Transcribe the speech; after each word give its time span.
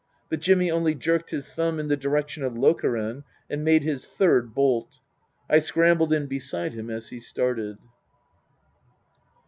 But 0.31 0.39
Jimmy 0.39 0.71
only 0.71 0.95
jerked 0.95 1.29
his 1.29 1.47
thumb 1.47 1.79
in 1.79 1.87
the 1.87 1.95
direction 1.95 2.43
of 2.43 2.55
Lokeren 2.57 3.23
and 3.51 3.63
made 3.63 3.83
his 3.83 4.03
third 4.03 4.51
bolt. 4.51 4.97
I 5.47 5.59
scrambled 5.59 6.11
in 6.11 6.25
beside 6.25 6.73
him 6.73 6.89
as 6.89 7.09
he 7.09 7.19
started. 7.19 7.77